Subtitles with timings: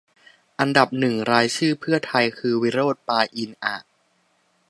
[0.59, 3.75] อันดับหนึ่งรายชื่อเพื่อไทยคือ วิโรจน์ เปาอินทร์ อะ